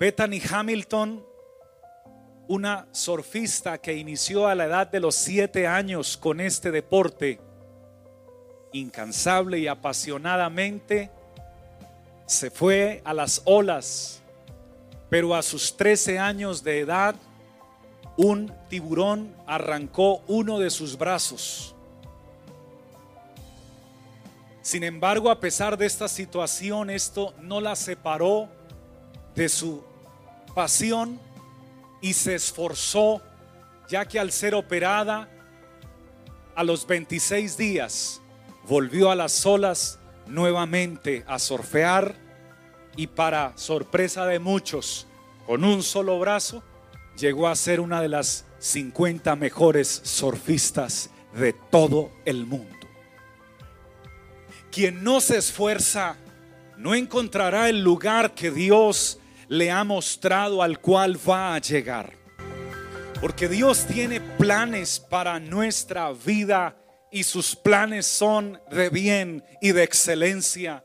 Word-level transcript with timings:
Bethany 0.00 0.40
Hamilton, 0.50 1.22
una 2.48 2.86
surfista 2.90 3.76
que 3.76 3.92
inició 3.92 4.48
a 4.48 4.54
la 4.54 4.64
edad 4.64 4.86
de 4.86 4.98
los 4.98 5.14
siete 5.14 5.66
años 5.66 6.16
con 6.16 6.40
este 6.40 6.70
deporte, 6.70 7.38
incansable 8.72 9.58
y 9.58 9.66
apasionadamente, 9.66 11.10
se 12.24 12.50
fue 12.50 13.02
a 13.04 13.12
las 13.12 13.42
olas, 13.44 14.22
pero 15.10 15.34
a 15.34 15.42
sus 15.42 15.76
13 15.76 16.18
años 16.18 16.64
de 16.64 16.80
edad, 16.80 17.14
un 18.16 18.50
tiburón 18.70 19.36
arrancó 19.46 20.22
uno 20.28 20.58
de 20.58 20.70
sus 20.70 20.96
brazos. 20.96 21.74
Sin 24.62 24.82
embargo, 24.82 25.30
a 25.30 25.40
pesar 25.40 25.76
de 25.76 25.84
esta 25.84 26.08
situación, 26.08 26.88
esto 26.88 27.34
no 27.42 27.60
la 27.60 27.76
separó 27.76 28.48
de 29.34 29.50
su 29.50 29.89
pasión 30.54 31.20
y 32.00 32.12
se 32.12 32.34
esforzó, 32.34 33.22
ya 33.88 34.06
que 34.06 34.18
al 34.18 34.32
ser 34.32 34.54
operada 34.54 35.28
a 36.54 36.64
los 36.64 36.86
26 36.86 37.56
días, 37.56 38.20
volvió 38.68 39.10
a 39.10 39.14
las 39.14 39.44
olas 39.46 39.98
nuevamente 40.26 41.24
a 41.26 41.38
surfear 41.38 42.14
y 42.96 43.06
para 43.06 43.56
sorpresa 43.56 44.26
de 44.26 44.38
muchos, 44.38 45.06
con 45.46 45.64
un 45.64 45.82
solo 45.82 46.18
brazo, 46.18 46.62
llegó 47.16 47.48
a 47.48 47.56
ser 47.56 47.80
una 47.80 48.00
de 48.00 48.08
las 48.08 48.44
50 48.58 49.36
mejores 49.36 50.00
surfistas 50.04 51.10
de 51.34 51.52
todo 51.52 52.10
el 52.24 52.46
mundo. 52.46 52.76
Quien 54.70 55.02
no 55.02 55.20
se 55.20 55.38
esfuerza 55.38 56.16
no 56.76 56.94
encontrará 56.94 57.68
el 57.68 57.82
lugar 57.82 58.34
que 58.34 58.50
Dios 58.50 59.18
le 59.50 59.68
ha 59.68 59.82
mostrado 59.82 60.62
al 60.62 60.78
cual 60.78 61.18
va 61.28 61.56
a 61.56 61.58
llegar. 61.58 62.12
Porque 63.20 63.48
Dios 63.48 63.84
tiene 63.84 64.20
planes 64.20 65.00
para 65.00 65.40
nuestra 65.40 66.12
vida 66.12 66.76
y 67.10 67.24
sus 67.24 67.56
planes 67.56 68.06
son 68.06 68.60
de 68.70 68.88
bien 68.90 69.44
y 69.60 69.72
de 69.72 69.82
excelencia. 69.82 70.84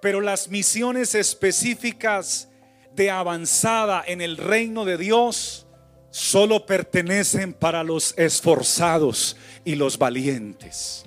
Pero 0.00 0.22
las 0.22 0.48
misiones 0.48 1.14
específicas 1.14 2.48
de 2.94 3.10
avanzada 3.10 4.02
en 4.06 4.22
el 4.22 4.38
reino 4.38 4.86
de 4.86 4.96
Dios 4.96 5.66
solo 6.10 6.64
pertenecen 6.64 7.52
para 7.52 7.84
los 7.84 8.14
esforzados 8.16 9.36
y 9.66 9.74
los 9.74 9.98
valientes. 9.98 11.04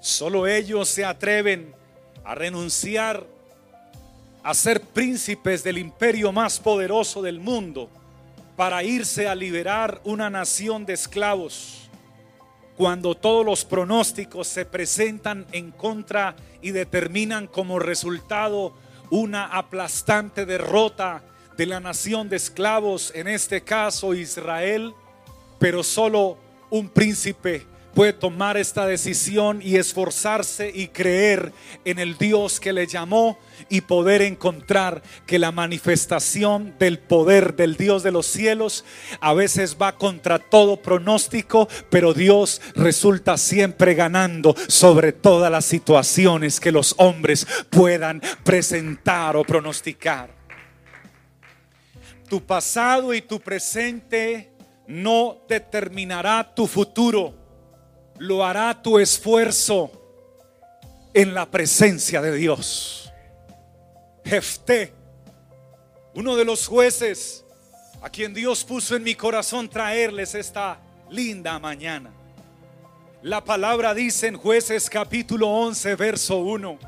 Solo 0.00 0.46
ellos 0.46 0.88
se 0.88 1.04
atreven 1.04 1.74
a 2.24 2.34
renunciar 2.34 3.37
a 4.48 4.54
ser 4.54 4.80
príncipes 4.80 5.62
del 5.62 5.76
imperio 5.76 6.32
más 6.32 6.58
poderoso 6.58 7.20
del 7.20 7.38
mundo 7.38 7.90
para 8.56 8.82
irse 8.82 9.28
a 9.28 9.34
liberar 9.34 10.00
una 10.04 10.30
nación 10.30 10.86
de 10.86 10.94
esclavos. 10.94 11.90
Cuando 12.74 13.14
todos 13.14 13.44
los 13.44 13.66
pronósticos 13.66 14.48
se 14.48 14.64
presentan 14.64 15.44
en 15.52 15.70
contra 15.70 16.34
y 16.62 16.70
determinan 16.70 17.46
como 17.46 17.78
resultado 17.78 18.72
una 19.10 19.44
aplastante 19.44 20.46
derrota 20.46 21.22
de 21.58 21.66
la 21.66 21.80
nación 21.80 22.30
de 22.30 22.36
esclavos, 22.36 23.12
en 23.14 23.28
este 23.28 23.60
caso 23.60 24.14
Israel, 24.14 24.94
pero 25.58 25.82
solo 25.82 26.38
un 26.70 26.88
príncipe 26.88 27.66
puede 27.94 28.12
tomar 28.12 28.56
esta 28.56 28.86
decisión 28.86 29.60
y 29.62 29.76
esforzarse 29.76 30.70
y 30.72 30.88
creer 30.88 31.52
en 31.84 31.98
el 31.98 32.16
Dios 32.16 32.60
que 32.60 32.72
le 32.72 32.86
llamó 32.86 33.38
y 33.68 33.80
poder 33.82 34.22
encontrar 34.22 35.02
que 35.26 35.38
la 35.38 35.52
manifestación 35.52 36.74
del 36.78 36.98
poder 36.98 37.56
del 37.56 37.76
Dios 37.76 38.02
de 38.02 38.12
los 38.12 38.26
cielos 38.26 38.84
a 39.20 39.34
veces 39.34 39.76
va 39.80 39.96
contra 39.96 40.38
todo 40.38 40.76
pronóstico, 40.76 41.68
pero 41.90 42.14
Dios 42.14 42.60
resulta 42.74 43.36
siempre 43.36 43.94
ganando 43.94 44.54
sobre 44.68 45.12
todas 45.12 45.50
las 45.50 45.64
situaciones 45.64 46.60
que 46.60 46.72
los 46.72 46.94
hombres 46.98 47.46
puedan 47.70 48.22
presentar 48.44 49.36
o 49.36 49.44
pronosticar. 49.44 50.30
Tu 52.28 52.44
pasado 52.44 53.14
y 53.14 53.22
tu 53.22 53.40
presente 53.40 54.52
no 54.86 55.38
determinará 55.48 56.54
tu 56.54 56.66
futuro 56.66 57.37
lo 58.18 58.44
hará 58.44 58.82
tu 58.82 58.98
esfuerzo 58.98 59.90
en 61.14 61.34
la 61.34 61.46
presencia 61.46 62.20
de 62.20 62.36
Dios. 62.36 63.12
Jefté, 64.24 64.92
uno 66.14 66.36
de 66.36 66.44
los 66.44 66.66
jueces 66.66 67.44
a 68.02 68.10
quien 68.10 68.34
Dios 68.34 68.64
puso 68.64 68.96
en 68.96 69.02
mi 69.02 69.14
corazón 69.14 69.68
traerles 69.68 70.34
esta 70.34 70.80
linda 71.10 71.58
mañana. 71.58 72.10
La 73.22 73.42
palabra 73.42 73.94
dice 73.94 74.28
en 74.28 74.36
jueces 74.36 74.88
capítulo 74.88 75.48
11, 75.48 75.96
verso 75.96 76.38
1, 76.38 76.78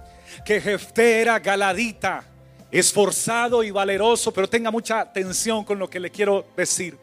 que 0.45 0.61
Jefté 0.61 1.21
era 1.21 1.39
galadita, 1.41 2.25
esforzado 2.71 3.65
y 3.65 3.71
valeroso, 3.71 4.33
pero 4.33 4.49
tenga 4.49 4.71
mucha 4.71 5.01
atención 5.01 5.65
con 5.65 5.79
lo 5.79 5.91
que 5.91 5.99
le 5.99 6.11
quiero 6.11 6.47
decir. 6.57 6.99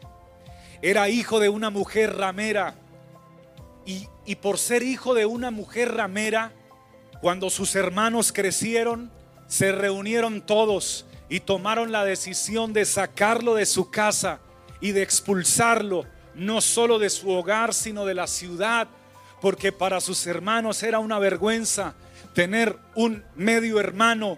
Era 0.80 1.08
hijo 1.08 1.40
de 1.40 1.48
una 1.48 1.68
mujer 1.68 2.16
ramera 2.16 2.74
y, 4.26 4.34
por 4.36 4.58
ser 4.58 4.82
hijo 4.82 5.14
de 5.14 5.24
una 5.24 5.50
mujer 5.50 5.94
ramera, 5.94 6.52
cuando 7.22 7.48
sus 7.48 7.74
hermanos 7.74 8.32
crecieron, 8.32 9.10
se 9.46 9.72
reunieron 9.72 10.42
todos 10.42 11.06
y 11.30 11.40
tomaron 11.40 11.90
la 11.90 12.04
decisión 12.04 12.74
de 12.74 12.84
sacarlo 12.84 13.54
de 13.54 13.64
su 13.64 13.90
casa 13.90 14.40
y 14.82 14.92
de 14.92 15.02
expulsarlo, 15.02 16.04
no 16.34 16.60
solo 16.60 16.98
de 16.98 17.08
su 17.08 17.30
hogar, 17.30 17.72
sino 17.72 18.04
de 18.04 18.12
la 18.12 18.26
ciudad, 18.26 18.88
porque 19.40 19.72
para 19.72 20.02
sus 20.02 20.26
hermanos 20.26 20.82
era 20.82 20.98
una 20.98 21.18
vergüenza 21.18 21.94
tener 22.34 22.76
un 22.94 23.24
medio 23.36 23.80
hermano 23.80 24.36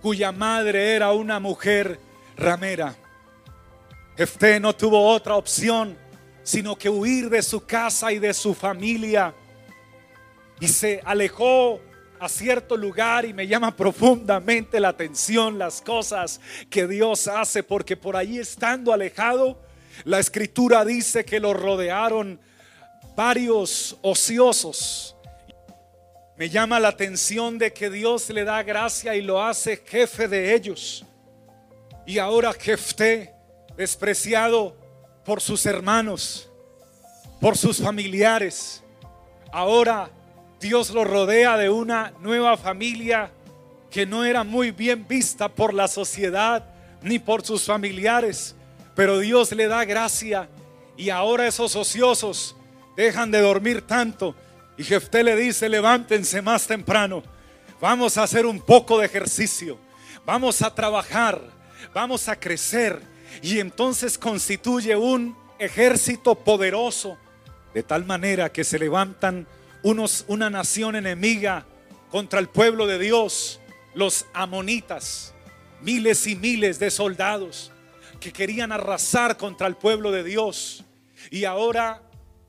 cuya 0.00 0.32
madre 0.32 0.94
era 0.94 1.12
una 1.12 1.40
mujer 1.40 2.00
ramera. 2.38 2.96
Jefté 4.16 4.58
no 4.58 4.74
tuvo 4.74 5.10
otra 5.10 5.36
opción 5.36 6.07
sino 6.48 6.78
que 6.78 6.88
huir 6.88 7.28
de 7.28 7.42
su 7.42 7.66
casa 7.66 8.10
y 8.10 8.18
de 8.18 8.32
su 8.32 8.54
familia. 8.54 9.34
Y 10.60 10.66
se 10.66 10.98
alejó 11.04 11.78
a 12.18 12.26
cierto 12.26 12.74
lugar 12.74 13.26
y 13.26 13.34
me 13.34 13.46
llama 13.46 13.76
profundamente 13.76 14.80
la 14.80 14.88
atención 14.88 15.58
las 15.58 15.82
cosas 15.82 16.40
que 16.70 16.86
Dios 16.86 17.28
hace, 17.28 17.62
porque 17.62 17.98
por 17.98 18.16
ahí 18.16 18.38
estando 18.38 18.94
alejado, 18.94 19.60
la 20.04 20.20
escritura 20.20 20.86
dice 20.86 21.22
que 21.22 21.38
lo 21.38 21.52
rodearon 21.52 22.40
varios 23.14 23.98
ociosos. 24.00 25.14
Me 26.38 26.48
llama 26.48 26.80
la 26.80 26.88
atención 26.88 27.58
de 27.58 27.74
que 27.74 27.90
Dios 27.90 28.30
le 28.30 28.44
da 28.44 28.62
gracia 28.62 29.14
y 29.16 29.20
lo 29.20 29.44
hace 29.44 29.82
jefe 29.84 30.28
de 30.28 30.54
ellos. 30.54 31.04
Y 32.06 32.18
ahora 32.18 32.54
Jefté, 32.54 33.34
despreciado, 33.76 34.87
por 35.28 35.42
sus 35.42 35.66
hermanos, 35.66 36.48
por 37.38 37.54
sus 37.58 37.82
familiares. 37.82 38.82
Ahora 39.52 40.08
Dios 40.58 40.88
lo 40.88 41.04
rodea 41.04 41.58
de 41.58 41.68
una 41.68 42.14
nueva 42.22 42.56
familia 42.56 43.30
que 43.90 44.06
no 44.06 44.24
era 44.24 44.42
muy 44.42 44.70
bien 44.70 45.06
vista 45.06 45.50
por 45.50 45.74
la 45.74 45.86
sociedad 45.86 46.64
ni 47.02 47.18
por 47.18 47.44
sus 47.44 47.64
familiares, 47.64 48.56
pero 48.94 49.18
Dios 49.18 49.52
le 49.52 49.68
da 49.68 49.84
gracia 49.84 50.48
y 50.96 51.10
ahora 51.10 51.46
esos 51.46 51.76
ociosos 51.76 52.56
dejan 52.96 53.30
de 53.30 53.42
dormir 53.42 53.82
tanto. 53.82 54.34
Y 54.78 54.84
Jefté 54.84 55.22
le 55.22 55.36
dice, 55.36 55.68
levántense 55.68 56.40
más 56.40 56.66
temprano, 56.66 57.22
vamos 57.82 58.16
a 58.16 58.22
hacer 58.22 58.46
un 58.46 58.62
poco 58.62 58.98
de 58.98 59.04
ejercicio, 59.04 59.78
vamos 60.24 60.62
a 60.62 60.74
trabajar, 60.74 61.38
vamos 61.92 62.28
a 62.28 62.36
crecer 62.40 63.17
y 63.42 63.60
entonces 63.60 64.18
constituye 64.18 64.96
un 64.96 65.36
ejército 65.58 66.34
poderoso, 66.34 67.18
de 67.74 67.82
tal 67.82 68.04
manera 68.04 68.50
que 68.50 68.64
se 68.64 68.78
levantan 68.78 69.46
unos, 69.82 70.24
una 70.28 70.50
nación 70.50 70.96
enemiga 70.96 71.66
contra 72.10 72.40
el 72.40 72.48
pueblo 72.48 72.86
de 72.86 72.98
Dios, 72.98 73.60
los 73.94 74.26
amonitas, 74.32 75.34
miles 75.80 76.26
y 76.26 76.36
miles 76.36 76.78
de 76.78 76.90
soldados 76.90 77.72
que 78.20 78.32
querían 78.32 78.72
arrasar 78.72 79.36
contra 79.36 79.66
el 79.66 79.76
pueblo 79.76 80.10
de 80.10 80.24
Dios. 80.24 80.84
Y 81.30 81.44
ahora 81.44 82.02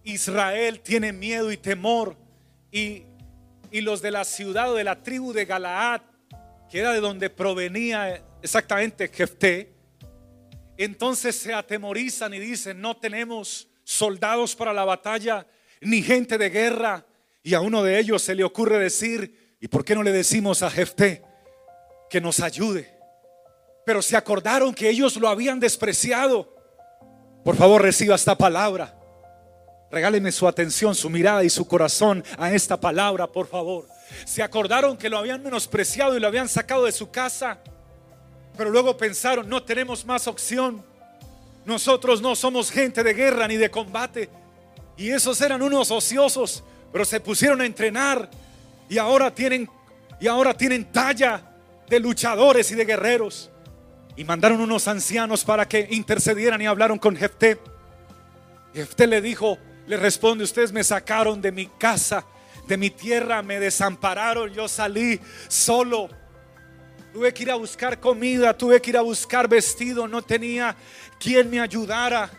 Israel 0.03 0.79
tiene 0.79 1.13
miedo 1.13 1.51
y 1.51 1.57
temor 1.57 2.15
y, 2.71 3.03
y 3.71 3.81
los 3.81 4.01
de 4.01 4.11
la 4.11 4.23
ciudad 4.23 4.71
o 4.71 4.75
de 4.75 4.83
la 4.83 5.03
tribu 5.03 5.33
de 5.33 5.45
Galaad, 5.45 6.01
que 6.69 6.79
era 6.79 6.93
de 6.93 7.01
donde 7.01 7.29
provenía 7.29 8.23
exactamente 8.41 9.09
Jefté, 9.09 9.73
entonces 10.85 11.35
se 11.35 11.53
atemorizan 11.53 12.33
y 12.33 12.39
dicen, 12.39 12.81
no 12.81 12.97
tenemos 12.97 13.67
soldados 13.83 14.55
para 14.55 14.73
la 14.73 14.85
batalla, 14.85 15.45
ni 15.81 16.01
gente 16.01 16.37
de 16.37 16.49
guerra. 16.49 17.05
Y 17.43 17.53
a 17.53 17.61
uno 17.61 17.83
de 17.83 17.99
ellos 17.99 18.21
se 18.21 18.35
le 18.35 18.43
ocurre 18.43 18.79
decir, 18.79 19.57
¿y 19.59 19.67
por 19.67 19.83
qué 19.83 19.95
no 19.95 20.03
le 20.03 20.11
decimos 20.11 20.61
a 20.61 20.69
Jefté 20.69 21.23
que 22.09 22.21
nos 22.21 22.39
ayude? 22.39 22.99
pero 23.89 24.03
se 24.03 24.15
acordaron 24.15 24.71
que 24.71 24.87
ellos 24.87 25.15
lo 25.15 25.27
habían 25.27 25.59
despreciado. 25.59 26.55
Por 27.43 27.55
favor, 27.55 27.81
reciba 27.81 28.13
esta 28.13 28.37
palabra. 28.37 28.95
Regáleme 29.89 30.31
su 30.31 30.47
atención, 30.47 30.93
su 30.93 31.09
mirada 31.09 31.43
y 31.43 31.49
su 31.49 31.67
corazón 31.67 32.23
a 32.37 32.53
esta 32.53 32.79
palabra, 32.79 33.25
por 33.25 33.47
favor. 33.47 33.87
Se 34.25 34.43
acordaron 34.43 34.95
que 34.95 35.09
lo 35.09 35.17
habían 35.17 35.41
menospreciado 35.41 36.15
y 36.15 36.19
lo 36.19 36.27
habían 36.27 36.47
sacado 36.47 36.85
de 36.85 36.91
su 36.91 37.09
casa, 37.09 37.63
pero 38.59 38.71
luego 38.71 38.97
pensaron, 38.97 39.47
no 39.47 39.63
tenemos 39.63 40.03
más 40.03 40.27
opción. 40.27 40.83
Nosotros 41.63 42.21
no 42.21 42.35
somos 42.35 42.69
gente 42.69 43.03
de 43.03 43.13
guerra 43.13 43.47
ni 43.47 43.55
de 43.55 43.71
combate. 43.71 44.29
Y 44.97 45.11
esos 45.11 45.39
eran 45.39 45.61
unos 45.61 45.89
ociosos, 45.91 46.61
pero 46.91 47.05
se 47.05 47.21
pusieron 47.21 47.61
a 47.61 47.65
entrenar 47.65 48.29
y 48.89 48.97
ahora 48.97 49.33
tienen 49.33 49.69
y 50.19 50.27
ahora 50.27 50.53
tienen 50.57 50.91
talla 50.91 51.41
de 51.87 52.01
luchadores 52.01 52.69
y 52.71 52.75
de 52.75 52.83
guerreros. 52.83 53.49
Y 54.17 54.25
mandaron 54.25 54.59
unos 54.59 54.89
ancianos 54.89 55.45
para 55.45 55.65
que 55.65 55.87
intercedieran 55.91 56.61
y 56.61 56.65
hablaron 56.65 56.99
con 56.99 57.15
Jefté. 57.15 57.57
Jefté 58.73 59.07
le 59.07 59.21
dijo, 59.21 59.57
le 59.87 59.95
responde, 59.95 60.43
ustedes 60.43 60.73
me 60.73 60.83
sacaron 60.83 61.41
de 61.41 61.53
mi 61.53 61.67
casa, 61.67 62.25
de 62.67 62.75
mi 62.75 62.89
tierra, 62.89 63.41
me 63.41 63.57
desampararon, 63.57 64.51
yo 64.51 64.67
salí 64.67 65.17
solo. 65.47 66.09
Tuve 67.13 67.33
que 67.33 67.43
ir 67.43 67.51
a 67.51 67.55
buscar 67.55 67.99
comida, 67.99 68.55
tuve 68.55 68.79
que 68.81 68.91
ir 68.91 68.97
a 68.97 69.01
buscar 69.01 69.47
vestido, 69.47 70.07
no 70.07 70.21
tenía 70.21 70.75
quien 71.19 71.49
me 71.49 71.59
ayudara. 71.59 72.29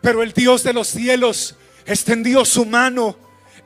Pero 0.00 0.22
el 0.22 0.32
Dios 0.32 0.62
de 0.62 0.72
los 0.72 0.88
cielos 0.88 1.56
extendió 1.84 2.44
su 2.44 2.64
mano 2.64 3.16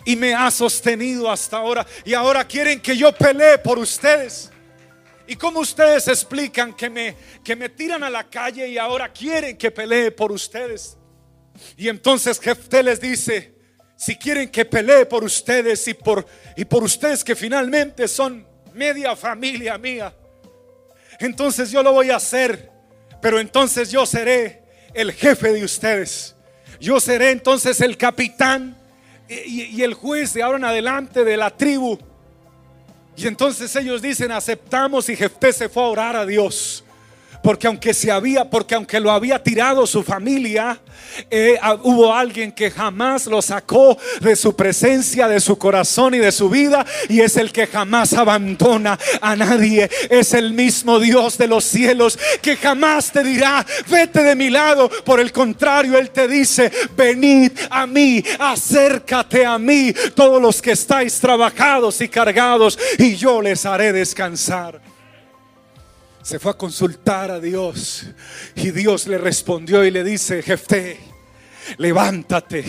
y 0.06 0.17
me 0.17 0.34
ha 0.34 0.50
sostenido 0.50 1.31
hasta 1.31 1.58
ahora. 1.58 1.87
Y 2.05 2.14
ahora 2.14 2.46
quieren 2.46 2.81
que 2.81 2.96
yo 2.96 3.12
pelee 3.12 3.58
por 3.58 3.79
ustedes. 3.79 4.50
¿Y 5.26 5.37
cómo 5.37 5.61
ustedes 5.61 6.08
explican 6.08 6.73
que 6.73 6.88
me, 6.88 7.17
que 7.44 7.55
me 7.55 7.69
tiran 7.69 8.02
a 8.02 8.11
la 8.11 8.29
calle 8.29 8.69
y 8.69 8.79
ahora 8.79 9.12
quieren 9.12 9.56
que 9.56 9.70
pelee 9.70 10.11
por 10.11 10.32
ustedes? 10.32 10.96
Y 11.76 11.88
entonces 11.88 12.40
Jefté 12.40 12.82
les 12.82 13.00
dice, 13.00 13.55
si 13.96 14.17
quieren 14.17 14.49
que 14.49 14.64
pelee 14.64 15.06
por 15.06 15.23
ustedes 15.23 15.87
y 15.88 15.94
por, 15.94 16.26
y 16.56 16.64
por 16.64 16.82
ustedes 16.82 17.23
que 17.23 17.37
finalmente 17.37 18.08
son 18.08 18.46
media 18.75 19.14
familia 19.14 19.79
mía, 19.79 20.14
entonces 21.27 21.71
yo 21.71 21.83
lo 21.83 21.93
voy 21.93 22.11
a 22.11 22.17
hacer, 22.17 22.71
pero 23.21 23.39
entonces 23.39 23.91
yo 23.91 24.07
seré 24.07 24.63
el 24.95 25.13
jefe 25.13 25.53
de 25.53 25.65
ustedes. 25.65 26.35
Yo 26.81 26.99
seré 27.01 27.31
entonces 27.31 27.81
el 27.81 27.97
capitán 27.97 28.77
y, 29.29 29.83
el 29.83 29.95
juez 29.95 30.35
de 30.35 30.43
ahora 30.43 30.59
en 30.59 30.65
adelante 30.65 31.25
de 31.25 31.37
la 31.37 31.51
tribu. 31.51 31.99
Y 33.17 33.27
entonces 33.27 33.75
ellos 33.77 34.03
dicen, 34.03 34.33
aceptamos 34.33 35.09
y 35.09 35.17
Jefté 35.17 35.53
se 35.53 35.69
fue 35.69 35.83
a 35.83 35.87
orar 35.87 36.17
a 36.17 36.27
Dios. 36.27 36.85
Porque 37.43 37.67
aunque 37.67 37.93
se 37.93 38.11
había, 38.11 38.49
porque 38.49 38.75
aunque 38.75 39.00
lo 39.00 39.11
había 39.11 39.43
tirado 39.43 39.87
su 39.87 40.03
familia, 40.03 40.79
eh, 41.31 41.59
hubo 41.83 42.15
alguien 42.15 42.53
que 42.53 42.71
jamás 42.71 43.27
lo 43.27 43.43
sacó 43.43 43.99
de 44.21 44.37
su 44.37 44.55
presencia, 44.55 45.27
de 45.29 45.41
su 45.41 45.59
corazón 45.59 46.15
y 46.15 46.19
de 46.19 46.33
su 46.33 46.49
vida. 46.49 46.87
Y 47.09 47.21
es 47.21 47.37
el 47.37 47.53
que 47.53 47.67
jamás 47.67 48.12
abandona 48.12 48.99
a 49.21 49.35
nadie. 49.37 49.91
Es 50.09 50.35
el 50.35 50.53
mismo 50.53 51.00
Dios 51.00 51.37
de 51.39 51.49
los 51.49 51.65
cielos 51.65 52.19
que 52.41 52.56
jamás 52.56 53.11
te 53.11 53.23
dirá, 53.23 53.67
vete 53.89 54.23
de 54.23 54.37
mi 54.37 54.50
lado. 54.50 54.89
Por 55.05 55.21
el 55.21 55.33
contrario, 55.33 55.99
Él 55.99 56.11
te 56.11 56.29
dice, 56.29 56.71
venid 56.97 57.53
a 57.71 57.87
mí, 57.87 58.23
acércate 58.39 59.44
a 59.44 59.59
mí, 59.59 59.93
todos 60.15 60.41
los 60.41 60.62
que 60.62 60.73
estáis 60.73 61.19
trabajados 61.19 62.00
y 62.00 62.09
cargados, 62.09 62.79
y 62.99 63.17
yo 63.17 63.43
les 63.43 63.67
haré 63.67 63.93
descansar 63.93 64.92
se 66.23 66.39
fue 66.39 66.53
a 66.53 66.55
consultar 66.55 67.31
a 67.31 67.41
Dios 67.41 68.07
y 68.55 68.71
Dios 68.71 69.07
le 69.07 69.19
respondió 69.19 69.85
y 69.85 69.91
le 69.91 70.05
dice, 70.05 70.43
Jefté, 70.43 70.99
levántate 71.79 72.65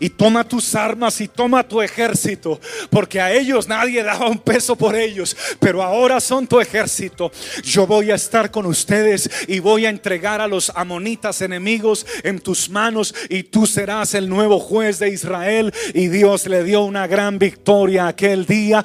y 0.00 0.10
toma 0.10 0.44
tus 0.44 0.74
armas 0.74 1.20
y 1.20 1.28
toma 1.28 1.66
tu 1.66 1.80
ejército, 1.80 2.60
porque 2.90 3.20
a 3.20 3.32
ellos 3.32 3.68
nadie 3.68 4.02
daba 4.02 4.28
un 4.28 4.38
peso 4.38 4.76
por 4.76 4.94
ellos, 4.94 5.36
pero 5.58 5.82
ahora 5.82 6.20
son 6.20 6.46
tu 6.46 6.60
ejército. 6.60 7.30
Yo 7.62 7.86
voy 7.86 8.10
a 8.10 8.14
estar 8.14 8.50
con 8.50 8.66
ustedes 8.66 9.28
y 9.48 9.58
voy 9.58 9.86
a 9.86 9.90
entregar 9.90 10.40
a 10.40 10.46
los 10.46 10.70
amonitas 10.74 11.40
enemigos 11.42 12.06
en 12.22 12.40
tus 12.40 12.68
manos 12.68 13.14
y 13.28 13.44
tú 13.44 13.66
serás 13.66 14.14
el 14.14 14.28
nuevo 14.28 14.58
juez 14.58 14.98
de 14.98 15.10
Israel. 15.10 15.72
Y 15.94 16.08
Dios 16.08 16.46
le 16.46 16.64
dio 16.64 16.82
una 16.82 17.06
gran 17.06 17.38
victoria 17.38 18.06
aquel 18.06 18.46
día. 18.46 18.84